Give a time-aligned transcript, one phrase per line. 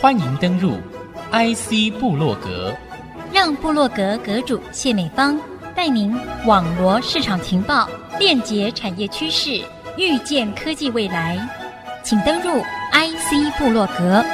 [0.00, 0.78] 欢迎登入
[1.30, 2.74] IC 部落格，
[3.32, 5.38] 让部落格阁主谢美芳
[5.76, 9.62] 带您网罗市场情报，链接产业趋势，
[9.96, 11.38] 预见科技未来。
[12.02, 12.60] 请登入
[12.92, 14.24] IC 部落格。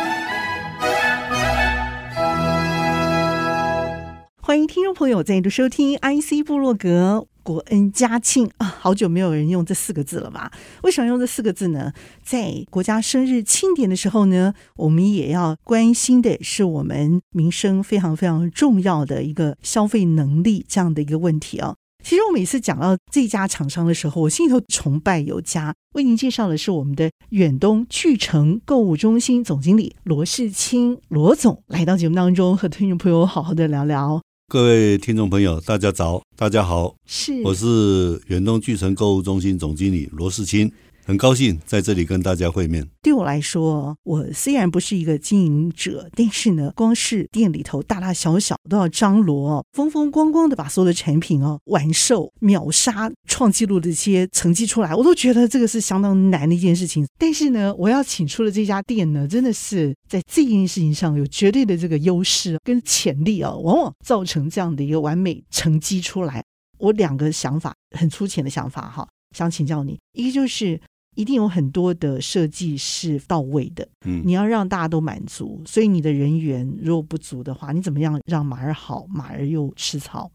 [4.40, 7.26] 欢迎听众朋友再度收听 IC 部落格。
[7.46, 10.50] 国恩家庆啊，好久没有人用这四个字了吧？
[10.82, 11.92] 为什么用这四个字呢？
[12.24, 21.76] 在国家生日庆典的时候呢，我们也要关心的是我们民生非常非常重要的一个消费能力这样的一个问题啊。
[22.02, 25.72] 其实我每次讲到这家厂商的时候，我心里头崇拜有加。
[25.94, 34.25] 为您介绍的是我们的远东巨城购物中心总经理罗世清罗总来到节目当中，和听众朋友好好的聊聊。
[34.48, 40.70] 各位听众朋友，大家早，大家好，是，我是远东巨城购物中心总经理罗世清。
[41.06, 42.84] 很高兴在这里跟大家会面。
[43.00, 57.06] 对我来说，我虽然不是一个经营者，但是呢，光是店里头大大小小都要张罗，风风光光的把所有的产品哦完售、秒杀、创纪录的这些成绩出来，我都觉得这个是相当难的一件事情。
[57.16, 66.42] 但是呢，我要请出的这家店呢，真的是在这件事情上有绝对的这个优势跟潜力啊，往往造成这样的一个完美成绩出来。
[66.78, 70.80] 我两个想法，很粗浅的想法哈，想请教你，一个就是。
[71.16, 80.30] 一定有很多的设计是到位的，嗯，你要让大家都满足，所以你的人员如果不足的话，你怎么样让马儿好，马儿又吃草？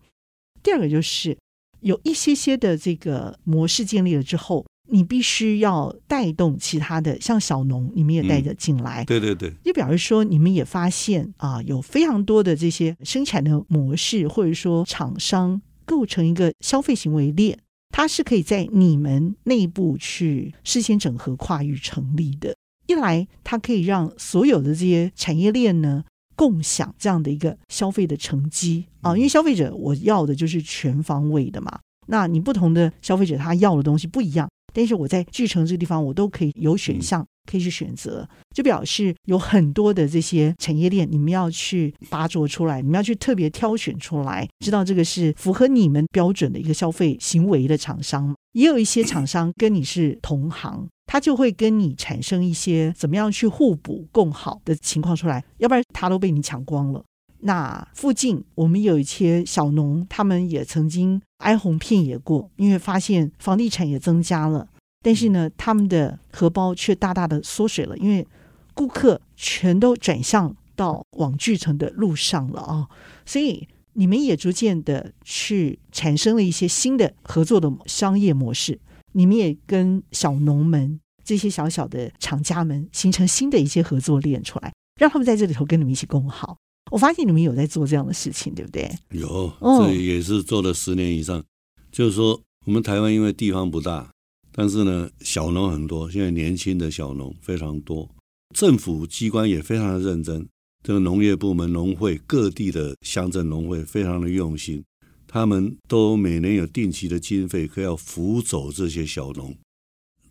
[0.62, 1.38] 第二个就是
[1.80, 17.58] 有一些些的这个模式建立了之后，你必须要带动其他的，像小农，你们也带着进来，嗯，对对对，就表示说你们也发现啊，有非常多的这些生产的模式，或者说厂商构成一个消费行为链。
[17.92, 22.56] 它是可以在你们内部去事先整合、跨域成立的。
[22.88, 26.04] 一来，它可以让所有的这些产业链呢
[26.36, 31.80] 共享这样的一个消费的成绩啊，因为消费者我要的就是全方位的嘛。
[32.08, 37.26] 那你不同的消费者他要的东西不一样，但是我在聚成这个地方，我都可以有选项。
[37.50, 48.36] 可以去选择，就表示有很多的这些产业链，你们要去拔擢出来，你们要去特别挑选出来，知道这个是符合你们标准的一个消费行为的厂商。
[48.54, 57.04] 也有一些厂商跟你是同行，他就会跟你产生一些怎么样去互补共好的情况出来，要不然他都被你抢光了。
[57.44, 64.68] 那附近我们有一些小农，他们也曾经哀鸿遍野过，因为发现房地产也增加了。
[65.02, 68.26] 但是呢，他们的荷包却大大的缩水了，因为
[68.74, 72.90] 顾客全都转向到往巨城的路上了啊、哦，
[73.26, 78.80] 所以你们也逐渐的去产生了一些新的合作的商业模式，
[79.14, 86.58] 你们也跟小农们这些小小的厂家们形成新的一些合作链出来，让他们在这里头跟你们一起共好。
[86.92, 88.90] 我发现你们有在做这样的事情，对不对？
[89.10, 91.40] 有，这也是做了十年以上。
[91.40, 91.44] 哦、
[91.92, 94.10] 就是说，我们台湾因为地方不大。
[94.52, 98.10] 但是呢，小农很多，现在年轻的小农非常多，
[98.54, 100.48] 政府机关也非常的认真。
[100.84, 104.84] 这个农业部门、农会、各地的乡镇农会非常的用心，
[105.28, 109.56] 他们都每年有定期的经费，可要扶走这些小农。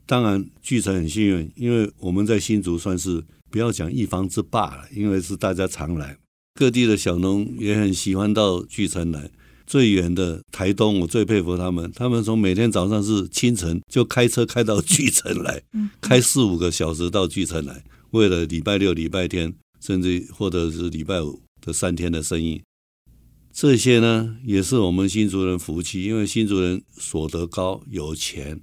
[0.06, 6.18] 当然，巨城很幸运，因为我们在新竹算是不要讲一方之霸了，因为是大家常来，
[6.54, 9.30] 各地的小农也很喜欢到巨城来。
[9.70, 11.92] 最远的台东，我最佩服他们。
[11.94, 15.62] 他们从每天早上是清晨就开车开到巨城来，
[16.02, 22.60] 开四五个小时到巨城来，为了礼拜六、礼拜天，甚至或者是礼拜五的三天的生意。
[23.52, 28.60] 这些呢，也是我们新竹人福气，因为新竹人所得高、有钱，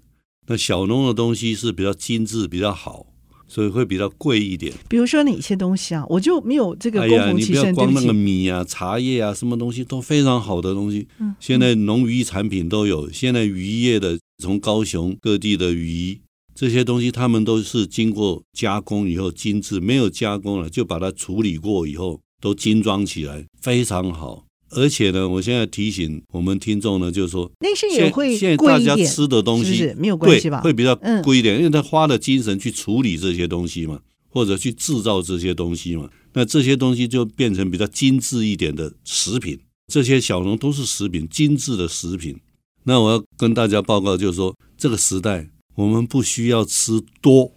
[0.47, 3.07] 那小农的东西是比较精致、比较好。
[3.47, 4.73] 所以会比较贵一点。
[4.89, 6.05] 比如说哪些东西啊？
[6.09, 7.01] 我就没有这个。
[7.01, 11.07] 哎呀，你不要光那个米啊、茶叶啊，什么东西都非常好的东西。
[11.19, 13.11] 嗯，现在农渔产品都有。
[13.11, 16.19] 现在渔业的，从高雄各地的鱼
[16.53, 24.46] 这些东西，他们都是经过加工以后精致，没有加工了就把它处理过以后都精装起来，非常好。
[24.71, 30.61] 而且呢，我现在提醒我们听众呢，就是说，那些也会现在大家吃的东西没有关系吧？
[30.61, 33.99] 会比较贵一点，嗯，因为他花了精神去处理这些东西嘛，
[34.29, 39.57] 或者去制造这些东西嘛，那这些东西就变成比较精致一点的食品。
[39.91, 42.37] 这些小农都是食品，精致的食品。
[42.83, 47.53] 那我要跟大家报告，就是说，这个时代我们不需要吃多，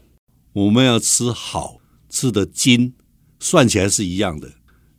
[0.53, 1.79] 我们要吃好，
[2.09, 2.93] 吃的精，
[3.41, 4.49] 算起来是一样的。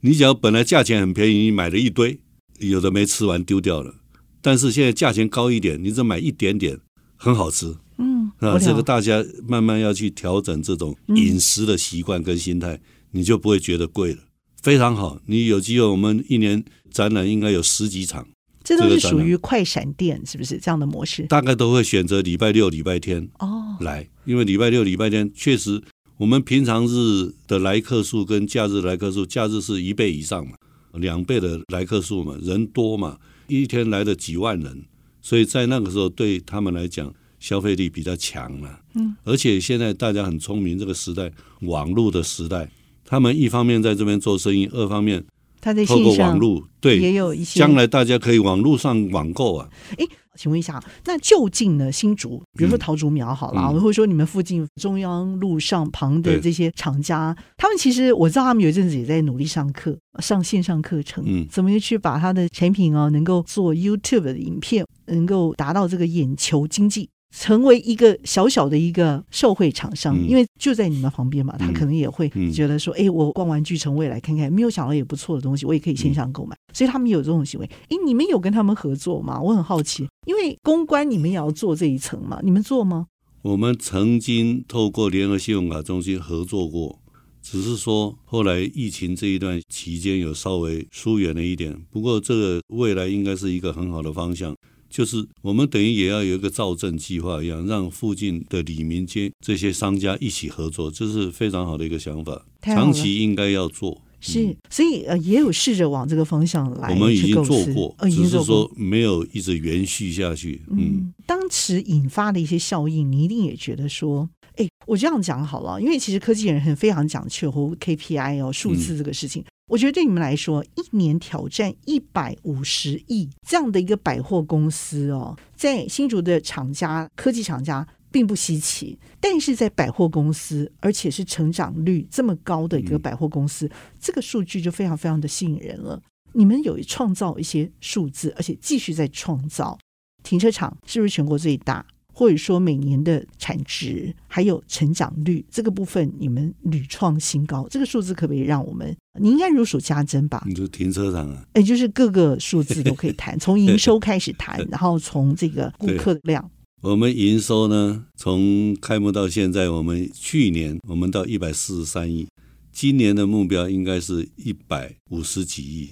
[0.02, 2.20] 你只要本来价钱很便宜，你买了一堆，
[2.60, 3.96] 有的没吃完丢掉了。
[4.42, 6.80] 但是现在价钱高一点，你只买一点点，
[7.16, 7.76] 很好吃。
[8.00, 12.82] 嗯，啊，这个大家慢慢要去调整这种饮食的习惯跟心态，嗯、
[13.12, 14.24] 你就不会觉得贵了，
[14.64, 15.22] 非常好。
[15.28, 18.28] 你有机会，我们一年展览应该有十几场，
[18.64, 21.28] 这都是属于快闪店，是不是这样的模式？
[21.28, 25.80] 大概都会选择礼拜六、礼拜天哦来，因为礼拜六、礼拜天确实
[26.22, 30.54] 我们平常日的来客数跟假日来客数，假日是一倍以上嘛，
[30.94, 34.84] 两倍的来客数嘛，人多嘛，一天来了几万人，
[35.20, 37.12] 所以在那个时候对他们来讲。
[37.40, 41.32] 消费力比较强了，嗯，而且现在大家很聪明，这个时代
[41.62, 42.70] 网络的时代，
[43.04, 45.26] 他们一方面在这边做生意，二方面
[45.60, 49.68] 他在透过网络，对，也有一些将来大家可以网络上网购啊。
[49.98, 50.06] 哎，
[50.38, 51.92] 请问一下，那就近呢？
[51.92, 67.10] 新竹，比如说桃竹苗好了，嗯、或者说你们附近中央路上旁的这些厂家，他们其实我知道他们有一阵子也在努力上课，上线上课程，嗯，怎么去把他的产品啊，能够做 YouTube 的影片，能够达到这个眼球经济。
[67.32, 77.66] 成为一个小小的一个受惠厂商，嗯、因为就在你们旁边嘛，他可能也会觉得说，哎、嗯嗯，我逛完巨城，我也来看看，没有想到也不错的东西，我也可以线上购买，嗯、所以他们有这种行为。
[77.90, 79.42] 哎，你们有跟他们合作吗？
[79.42, 83.08] 我很好奇，因为公关你们也要做这一层嘛，你们做吗？
[83.44, 87.00] 我们曾经透过联合信用卡中心合作过，
[87.42, 94.54] 只是说后来疫情这一段期间有稍微疏远了一点，不过这个未来应该是一个很好的方向。
[94.92, 102.46] 就是我们等于也要有一个造镇计划一样，让附近的里民街这些商家一起合作，这是非常好的一个想法。
[102.62, 106.94] 长期应该要做，是，所以呃也有试着往这个方向来。
[106.94, 110.62] 我们已经做过，只是说没有一直延续下去。
[110.70, 117.50] 嗯，当时引发的一些效应，你一定也觉得说，哎，我这样讲好了，因为其实科技人很非常讲求
[117.80, 119.42] KPI 哦，数字这个事情。
[119.42, 136.02] 嗯我觉得对你们来说，一年挑战一百五十亿这样的一个百货公司哦，在新竹的厂家、科技厂家并不稀奇，但是在百货公司，而且是成长率这么高的一个百货公司，嗯、这个数据就非常非常的吸引人了。
[136.34, 139.80] 你们有创造一些数字，而且继续在创造。
[140.22, 141.86] 停车场是不是全国最大？
[142.22, 148.96] 或者说每年的产值还有成长率这个部分，你们屡创新高，这个数字可不可以让我们？
[149.20, 150.44] 你应该如数家珍吧？
[150.46, 151.44] 你就停车场啊？
[151.54, 156.48] 哎，就是各个数字都可以谈，从营收开始谈， 然后从这个顾客量。
[156.84, 162.28] 我们营收呢，从开幕到现在，我们去年我们到一百四十三亿，
[162.72, 165.90] 今年的目标应该是一百五十几亿。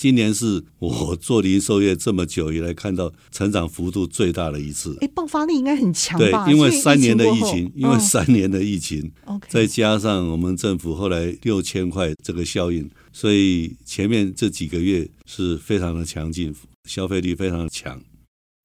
[0.00, 4.96] 今年是我做零售业这么久以来看到成长幅度最大的一次。
[5.02, 6.46] 哎，爆发力应该很强吧？
[6.46, 16.54] 对，因为三年的疫情，因为三年的疫情，哦、再加上我们政府后来六千块这个效应，所以前面这几个月是非常的强劲，
[16.88, 18.00] 消费力非常的强。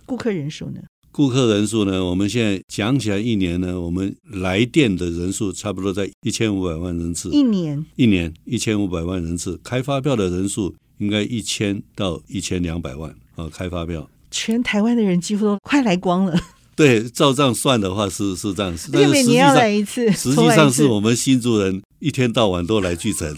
[0.06, 0.80] 顾客人数呢？
[1.12, 2.06] 顾客人数呢？
[2.06, 7.30] 我们现在讲起来，一年呢，我们来店的人数差不多在一千五百万人次。
[7.32, 10.74] 一年，一年一千五百万人次，开发票的人数。
[10.98, 16.40] 应该一千到一千两百万啊，开发票，全台湾的人几乎都快来光了。
[16.76, 23.34] 对，照这样算的话是是这样，但是每年要来一次，实际上是我们新竹人一天到晚都来巨城。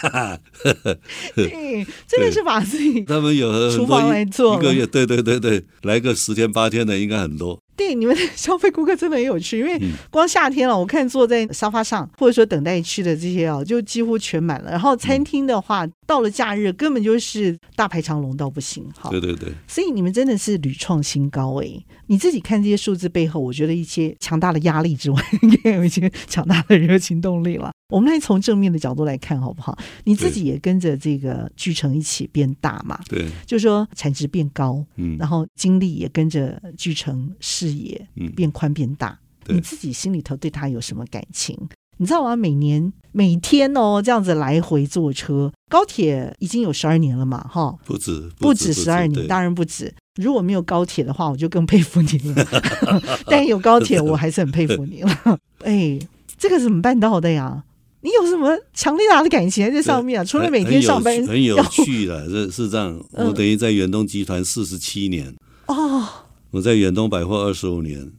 [1.36, 7.60] 对，真的是把自己他们有厨房来做一个月，对对对对，来个十天八天的应该很多。
[7.80, 9.80] 对，你们的消费顾客真的很有趣，因为
[10.10, 14.70] 光夏天了，我看坐在沙发上或者说等待区的这些啊，就几乎全满了。
[14.70, 18.86] 然后餐厅的话，到了假日根本就是大排长龙到不行。
[18.94, 21.82] 哈，对对对，所以你们真的是屡创新高哎！
[22.08, 25.22] 你自己看这些数字背后，我觉得一些强大的压力之外，
[25.64, 27.70] 也有一些强大的热情动力了。
[27.88, 29.76] 我们来从正面的角度来看，好不好？
[30.04, 33.00] 你自己也跟着这个巨城一起变大嘛？
[33.08, 37.32] 对，就是说产值变高，嗯，然后精力也跟着巨城
[37.70, 39.18] 视野变宽变大。
[39.48, 41.56] 嗯、你自己心里头对他有什么感情？
[41.96, 42.34] 你知道吗？
[42.34, 47.46] 每年每天哦，这样子来回坐车，高铁已经有十二年了嘛？
[47.50, 49.92] 哈，不止不止十二年，当然不止。
[50.20, 52.46] 如果没有高铁的话，我就更佩服你了。
[53.26, 55.38] 但有高铁，我还是很佩服你了。
[55.64, 55.98] 哎，
[56.38, 57.64] 这个怎么办到的呀？
[58.02, 60.24] 你有什么强烈大的感情在上面啊？
[60.24, 62.98] 除了每天上班很，很有趣的，这是这样。
[63.12, 65.34] 我等于在远东集团四十七年
[65.66, 66.08] 哦，
[66.52, 68.10] 我在远东百货二十五年，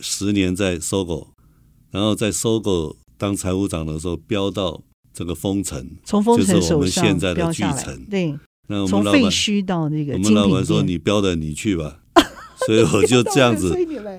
[0.00, 1.28] 十年在 SOGO，
[1.90, 4.82] 然后在 SOGO 当财务长的时候飙到
[5.14, 8.04] 这个丰城，从丰城就是我们现在的巨城。
[8.10, 8.36] 对，
[8.68, 12.00] 那我们老板从废墟到那个，我们老板说你标的你去吧，
[12.66, 13.72] 所以我就这样子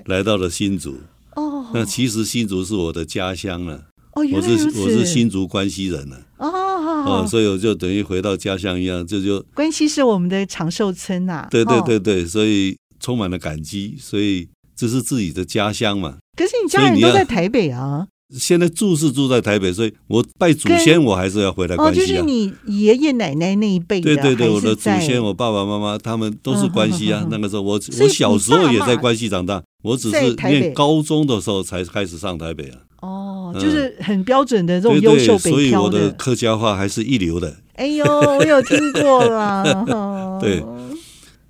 [0.06, 0.96] 来到了新竹。
[1.36, 3.88] 哦，那其实新竹是我的家乡了。
[4.14, 16.16] 哦，我是我是新竹关西人呢，哦，哦，所以我就等于回到家乡一样，这就关西是我们的长寿村呐，对对对对，所以充满了感激，所以这是自己的家乡嘛。
[16.38, 18.06] 可是你家人都在台北啊。
[18.34, 22.02] 现在住是住在台北，所以我拜祖先，我还是要回来关系啊。
[22.02, 27.26] 哦，就是你爷爷奶奶那一辈的，对对对，我的祖先，我爸爸妈妈他们都是关系啊。
[27.30, 32.78] 那个时候我我小时候也在关系长大，我只是念高中的时候才开始上台北啊。
[33.02, 37.54] 哦，就是很标准的这种优秀北漂的，所以我的客家话还是一流的。
[37.74, 39.62] 哎呦，我有听过啦。
[40.40, 40.62] 对，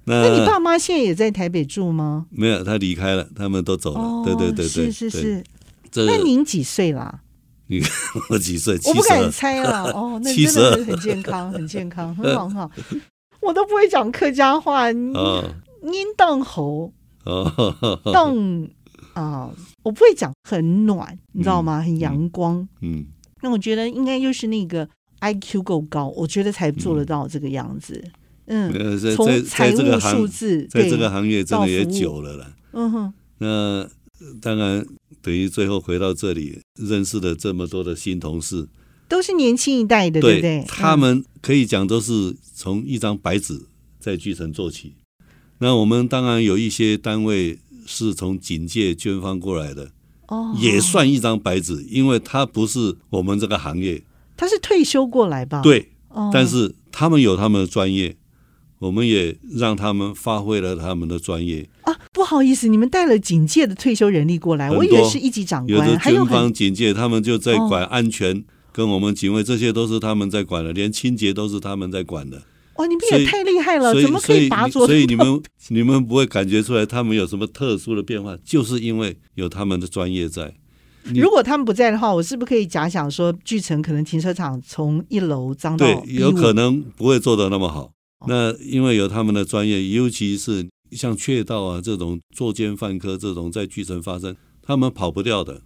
[0.04, 2.26] 那你爸妈现在也在台北住吗？
[2.30, 4.24] 没有，他离开了，他们都走了。
[4.24, 5.44] 对对对对，是是是。
[5.94, 7.20] 那您几岁啦？
[7.68, 7.80] 你
[8.30, 8.78] 我几岁？
[8.84, 9.84] 我不敢猜了。
[9.92, 12.70] 哦，那真的是很健康， 很健康，很好很好。
[13.40, 14.90] 我都不会讲客家话。
[14.90, 16.92] 您当侯，
[18.12, 18.68] 当
[19.14, 19.50] 啊，
[19.82, 21.80] 我不会讲很暖，你知道吗？
[21.80, 22.66] 很阳光。
[22.80, 23.04] 嗯。
[23.42, 24.88] 那我觉得应该又是那个
[25.20, 28.00] IQ 够高，我觉得才做得到这个样子。
[28.04, 28.12] 嗯。
[29.14, 32.52] 从财务数字，在这个行业真的也久了了。
[32.72, 33.14] 嗯哼。
[33.38, 33.88] 那
[34.40, 34.86] 当然。
[35.24, 38.66] 等于最后回到这里，认识了这么多的新同事，
[39.06, 40.64] 都是年轻一代的，对不对？
[40.66, 43.66] 他们可以讲都是从一张白纸
[44.00, 44.94] 在巨城做起。
[45.58, 49.92] 那我们当然有一些单位是从警界捐方过来的，
[50.26, 54.02] 哦，也算一张白纸，因为他不是我们这个行业，
[54.36, 55.60] 他是退休过来吧？
[55.62, 55.92] 对，
[56.32, 58.16] 但是他们有他们的专业。
[58.82, 61.96] 我们也让他们发挥了他们的专业啊！
[62.12, 72.42] 不好意思，你们带了警戒的退休人力过来，我以为是一级长官，有的军方警戒他们就在管安全，跟我们警卫这些都是他们在管的，连清洁都是他们在管的。
[72.74, 74.84] 哇，你们也太厉害了，怎么可以拔擢？
[74.84, 80.52] 所以你们 你们不会感觉出来他们有什么特殊的变化，就是因为有他们的专业在。
[81.14, 87.92] 如果他们不在的话，我是不是可以假想说，巨城可能停车场从一楼脏到对，有可能不会做的那么好。
[88.26, 95.60] 那因为有他们的专业，尤其是像窃盗啊这种作奸犯科这种在巨城发生，他们跑不掉的。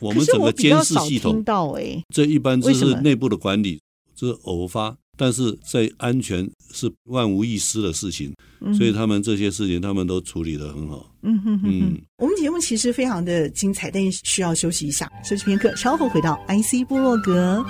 [0.00, 1.44] 我们整个监视系统，
[2.12, 3.80] 这一般就是内部的管理，
[4.16, 8.34] 这是偶发，但是在安全是万无一失的事情，
[8.76, 11.08] 所以他们这些事情他们都处理得很好。
[11.22, 12.02] 嗯哼哼哼。
[12.18, 17.64] 我们节目其实非常的精彩，但是需要休息一下，休息片刻，稍后回到 IC 部落格。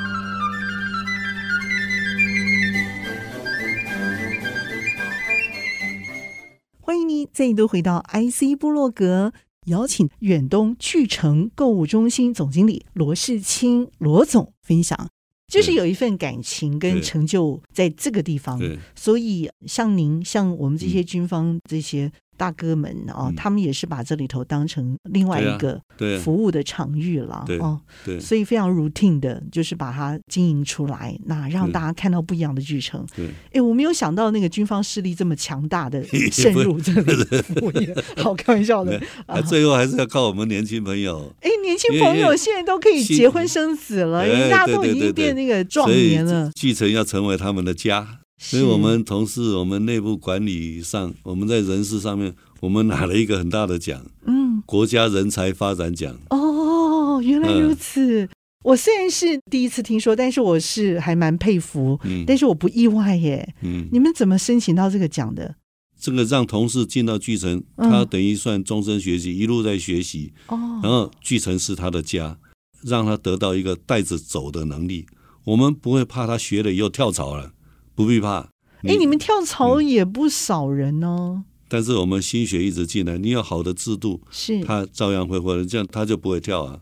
[6.93, 9.33] 欢迎您再度回到 IC 部落格，
[9.65, 15.09] 邀请远东巨城购物中心总经理罗世清罗总分享，
[15.47, 18.61] 就是有一份感情跟成就在这个地方，
[18.95, 22.13] 所以像您，像我们这些军方这些。
[22.37, 25.81] 大哥们哦，嗯、他们也是把这里头当成另外一个
[26.23, 33.07] 服务的场域了哦，对，所以非常 routine 的，就是把它经营出来，那让大家看到不一样的剧城。
[33.15, 39.01] 对，哎，我没有想到那个军方势力这么强大的 渗入这里服务业，好开玩笑的。
[39.27, 41.33] 啊，最后还是要靠我们年轻朋友。
[41.41, 46.51] 哎，年轻朋友现在都可以结婚生子了，人家都已经变那个壮年了。
[46.55, 48.19] 巨城要成为他们的家。
[48.45, 56.19] 所以我们同事，我们内部管理上，我们在人事上面，我们拿了一个很大的奖，嗯，国家人才发展奖。
[56.31, 58.25] 哦，原来如此。
[58.25, 58.29] 嗯、
[58.65, 63.55] 我虽然是第一次听说，但是我是还蛮佩服，嗯，但是我不意外耶。
[63.63, 65.55] 嗯，你们怎么申请到这个奖的？
[66.01, 70.33] 这个让同事进到巨城，他等于算终身学习，嗯、一路在学习。
[70.49, 72.37] 哦，然后巨城是他的家，
[72.83, 75.07] 让他得到一个带着走的能力。
[75.45, 77.53] 我们不会怕他学了以后跳槽了。
[77.95, 78.49] 不必怕，
[78.83, 81.45] 哎，你们跳槽也不少人呢、哦嗯。
[81.69, 86.79] 但是我们心血一直进来，你有好的制度，是他照样会活，这样他就不会跳啊。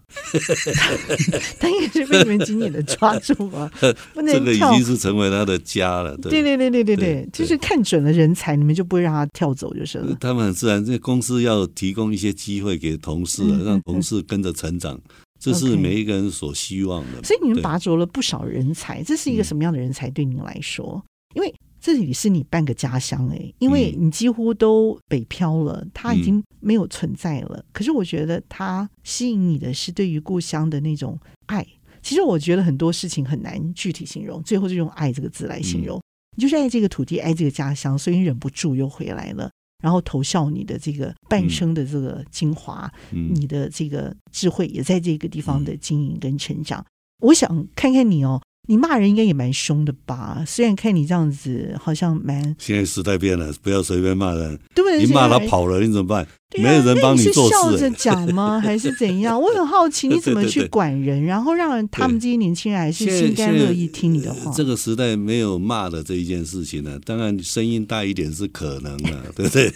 [1.60, 3.70] 他应该是被你们紧紧的抓住啊，
[4.12, 4.40] 不能跳。
[4.40, 6.16] 这个已经是成为他的家了。
[6.16, 10.16] 对对对对对对，就是看准了人才，你们就不会让他跳走就是了。
[10.20, 15.00] 他们很自然，这公司要提供一些机会给同事，让同事跟着成长，
[15.40, 17.22] 这是每一个人所希望的。
[17.24, 21.02] 所以你们拔擢了不少人才，这是一个什么样的人才对您来说？
[21.34, 27.64] 因为这里是你半个家乡哎，因为你几乎都北漂了，他已经没有存在了。
[27.72, 31.66] 可是我觉得他吸引你的是对于故乡的那种爱。
[32.02, 36.00] 其实我觉得很多事情很难具体形容，最后就用“爱”这个字来形容。
[36.36, 46.84] 你就是爱这个土地，爱这个家乡，所以你忍不住又回来了，然后投效你的这个半生的这个精华，你的这个智慧也在这个地方的经营跟成长。
[47.22, 48.40] 我想看看你哦。
[48.70, 50.44] 你骂人应该也蛮凶的吧？
[50.46, 52.54] 虽然看你这样子，好像蛮……
[52.56, 54.56] 现在时代变了，不要随便骂人。
[54.76, 55.04] 对不对？
[55.04, 56.24] 你骂他跑了，你怎么办？
[56.56, 57.54] 没有人帮你做事。
[57.56, 58.58] 是笑着讲吗？
[58.62, 59.42] 还是怎样？
[59.42, 64.52] 我很好奇，你怎么去管人，然后让人他们这些年轻人还是心甘乐意听你的话？
[64.54, 66.96] 这个时代没有骂的这一件事情呢。
[67.04, 69.72] 当然，声音大一点是可能的， 对不对？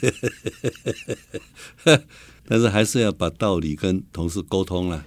[2.46, 5.04] 但是还是要把道理跟同事沟通了。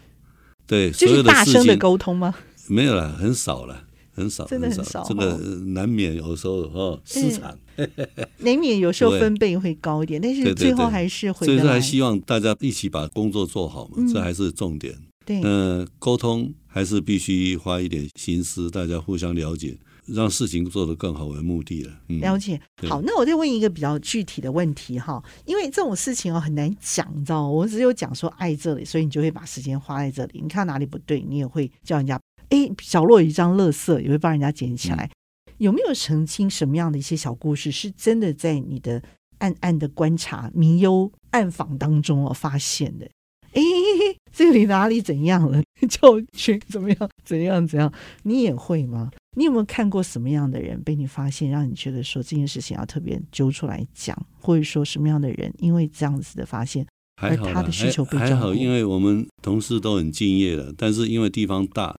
[0.65, 2.35] 对，就是大声的沟通吗？
[2.67, 5.03] 没有了，很少了，很少，真的很少。
[5.07, 7.57] 这个难免有时候哦，市场
[8.39, 11.45] 难免有时候分贝会高一点，但是最后还是会。
[11.45, 14.93] 所以说，还希望大家一起把工作做好嘛，嗯、这还是重点。
[15.25, 19.77] 对，嗯、呃，沟通还是必须花一点心思，大家互相了解。
[20.07, 21.91] 让事情做得更好为目的了。
[22.07, 22.57] 嗯、了解。
[22.87, 27.49] 好，那我再问一个比较具体的问题哈，因为这种事情哦很难讲，你知道吗？
[27.49, 30.39] 我只有讲说爱这里，所以你就会把时间花在这里。
[30.41, 32.17] 你看哪里不对，你也会叫人家。
[32.49, 35.09] 哎，角落有一张垃圾，也会帮人家捡起来。
[35.47, 39.01] 嗯、有没有澄清什么样的一些小故事，是真的在你的
[39.39, 43.09] 暗暗的观察、明忧暗访当中哦发现的？
[43.53, 43.61] 哎，
[44.31, 45.61] 这里哪里怎样了？
[45.89, 47.09] 教训怎么样？
[47.23, 47.91] 怎样怎样？
[48.23, 49.11] 你也会吗？
[49.35, 56.85] 你有没有看过什么样的人被你发现，让你觉得说这件事情要特别揪出来讲，或者说什么样的人因为这样子的发现，
[57.21, 61.95] 而他的需求被还好，因为我们同事都很敬业的，但是因为地方大，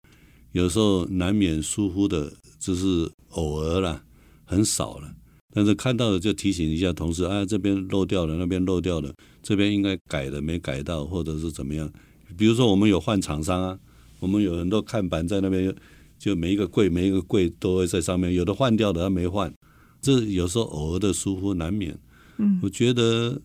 [0.52, 4.02] 有时候难免疏忽的，只是偶尔了，
[4.44, 5.12] 很少了。
[5.52, 9.12] 但是看到了就提醒一下同事，啊，这边漏掉了，那边漏掉了，
[9.42, 11.90] 这边应该改的没改到，或者是怎么样？
[12.36, 13.78] 比如说我们有换厂商啊，
[14.20, 15.74] 我们有很多看板在那边。
[16.20, 19.54] 就每一个柜，每一个柜都会在上面，有的换掉的，他没换，
[20.00, 21.96] 这有时候偶尔的疏忽难免。
[22.38, 23.40] 嗯，我觉得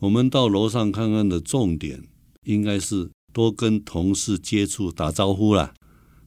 [0.00, 2.02] 我们到楼上看看的重点，
[2.42, 5.72] 应该是多跟同事接触、打招呼啦，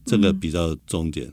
[0.09, 1.31] 这个比较重点。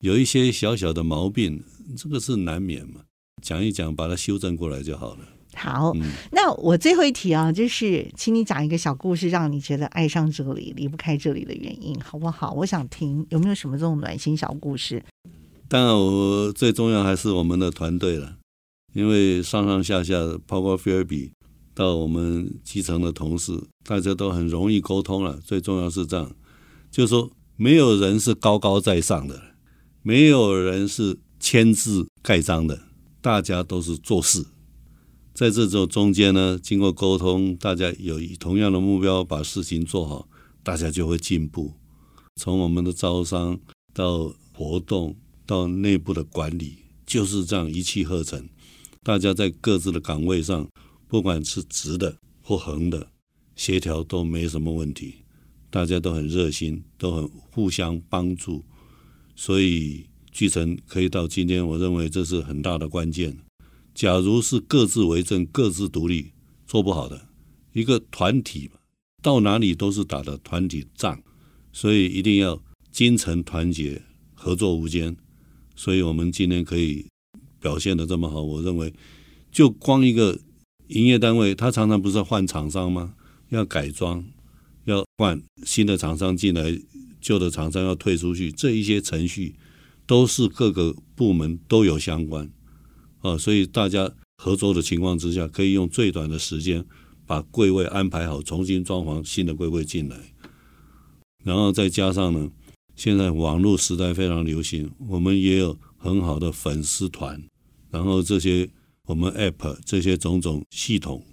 [0.00, 1.62] 有一些小小的毛病，
[1.96, 3.00] 这个是难免嘛，
[3.42, 5.20] 讲一讲，把它修正过来就好了。
[5.56, 12.52] 好，嗯、那我最后一题啊，就是请你讲一个小故事，让你觉得爱上这里、离不开这里的原因，好不好？
[12.52, 15.02] 我想听，有没有什么这种暖心小故事？
[15.68, 18.36] 当然，我最重要还是我们的团队了，
[18.92, 20.14] 因为上上下下，
[20.46, 21.30] 包括菲尔比
[21.72, 23.52] 到我们基层的同事，
[23.84, 25.36] 大家都很容易沟通了。
[25.36, 26.30] 最重要是这样，
[26.90, 29.40] 就是说，没有人是高高在上的，
[30.02, 32.82] 没有人是签字盖章的，
[33.20, 34.44] 大家都是做事。
[35.32, 40.28] 在这种中间呢，经过沟通，大家有同样的目标，把事情做好，
[40.64, 41.74] 大家就会进步。
[42.34, 43.60] 从我们的招商
[43.92, 48.48] 到活动到内部的管理，就是这样一气呵成。
[49.04, 50.68] 大家在各自的岗位上，
[51.06, 53.08] 不管是直的或横的，
[53.54, 55.23] 协调都没什么问题。
[55.74, 58.62] 大家都很热心，都很互相帮助，
[59.34, 63.36] 所以聚成可以到今天，我认为这是很大的关键。
[63.92, 66.30] 假如是各自为政、各自独立，
[66.64, 67.26] 做不好的
[67.72, 68.78] 一个团体嘛，
[69.20, 71.20] 到哪里都是打的团体仗，
[71.72, 74.00] 所以一定要精诚团结、
[74.32, 75.16] 合作无间。
[75.74, 77.04] 所以我们今天可以
[77.58, 78.94] 表现得这么好，我认为
[79.50, 80.38] 就光一个
[80.86, 83.16] 营业单位，他常常不是换厂商吗？
[83.48, 84.24] 要改装，
[84.84, 86.78] 要换新的厂商进来，
[87.20, 89.56] 旧的厂商要退出去，这一些程序
[90.06, 92.50] 都是各个部门都有相关。
[93.20, 96.84] 啊，所以大家合作的情况之下，可以用最短的时间
[97.26, 100.34] 把柜位安排好，重新装潢新的柜位进来，
[101.42, 102.50] 然后再加上呢，
[102.94, 107.42] 现在网络时代非常流行，我们也有很好的粉丝团，
[107.90, 108.68] 然后这些
[109.06, 111.24] 我们 App 这些种种系统，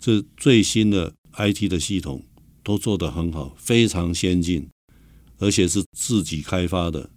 [0.00, 2.24] 这最新的 IT 的系统
[2.68, 4.68] 都做得很好，非常先进，
[5.38, 7.08] 而且是自己开发的，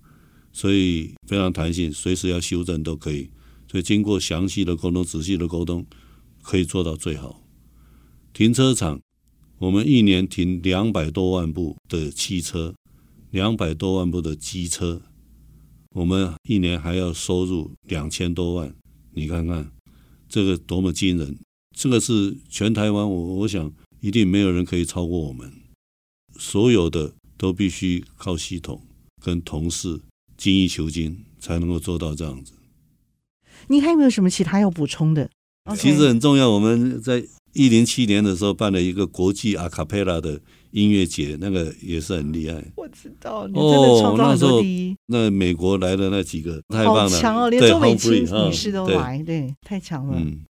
[0.54, 3.30] 所以非常弹性，随时要修正都可以。
[3.70, 5.86] 所以经过详细的沟通、仔细的沟通，
[6.42, 7.44] 可以做到最好。
[8.32, 9.02] 停车场，
[9.58, 12.74] 我们一年停两百多万部的汽车，
[13.32, 15.02] 两百多万部的机车，
[15.90, 18.74] 我们一年还要收入两千多万。
[19.12, 19.70] 你看看
[20.30, 21.38] 这个多么惊人！
[21.76, 23.70] 这个是全台湾，我我想
[24.02, 25.52] 一定没有人可以超过我们。
[26.38, 28.82] 所有的都必须靠系统
[29.24, 30.02] 跟同事
[30.36, 32.54] 精益求精，才能够做到这样子。
[33.68, 35.30] 你还有没有什么其他要补充的？
[35.78, 36.50] 其实很重要。
[36.50, 42.64] 我们在一零七年的时候办了一个国际阿卡贝拉的音乐节，那个也是很厉害。
[42.76, 44.92] 我知道，你真的创造很多第一。
[44.94, 50.18] 哦、那，那美国来的那几个太棒了，好强哦，连周美青女士都来，对，对，太强了。
[50.18, 50.42] 嗯，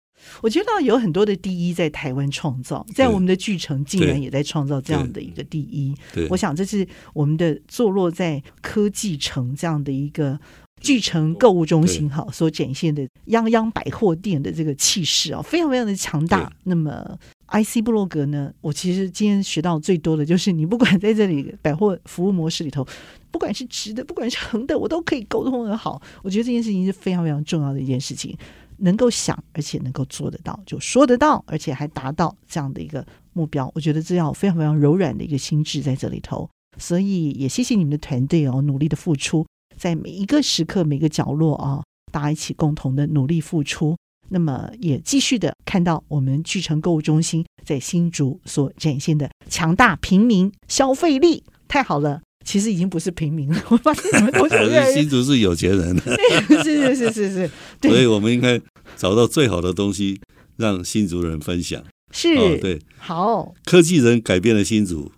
[0.42, 5.94] 我觉得有很多的第一在台湾创造，在我们的巨城竟然也在创造这样的一个第一。
[6.14, 10.40] 对，我想这是我们的坐落在科技城这样的一个。
[10.82, 16.52] 巨城购物中心哈所展现的泱泱百货店的这个气势啊，非常非常的强大。
[16.64, 17.16] 那么
[17.50, 18.52] ，IC 布洛格呢？
[18.62, 22.84] 我其实今天学到最多的就是，你不管在这里百货服务模式里头，
[23.30, 26.02] 不管是直的，不管是横的，我都可以沟通的好。
[26.24, 28.36] 我觉得这件事情是非常非常重要的一件事情，
[28.82, 33.72] 能够想而且能够做得到，就说得到，而且还达到这样的一个目标。
[33.74, 36.50] 我觉得这要非常非常柔软的一个心智在这里头。
[36.78, 39.46] 所以也谢谢你们的团队哦，努力的付出，
[39.78, 43.96] 在每一个时刻、每个角落啊，大家一起共同的努力付出。
[44.30, 52.22] 那么也继续的看到我们聚成购物中心在新竹所展现的强大平民消费力，太好了！
[52.44, 54.56] 其实已经不是平民了， 我发现你们都是
[54.94, 55.98] 新竹是有钱人，
[56.64, 57.52] 是是是是是，
[57.82, 58.60] 所以我们应该
[58.98, 60.20] 找到最好的东西，
[60.58, 61.84] 让新竹人分享。
[62.12, 65.12] 是，哦、对，好，科技人改变了新竹，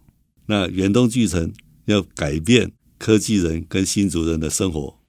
[0.46, 1.52] 那远东巨城
[1.86, 5.00] 要改变科技人跟新竹人的生活。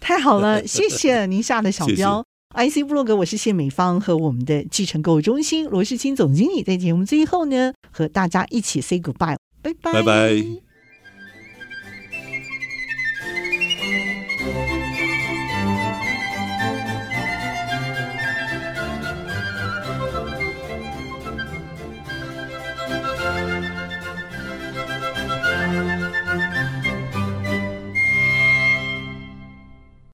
[0.00, 2.24] 太好了，谢谢您下的小标。
[2.56, 10.63] 谢谢 IC 部落格，我是谢美芳，和我们的巨城购物中心罗世清总经理在节目最后呢，和大家一起 say goodbye，拜拜，拜拜。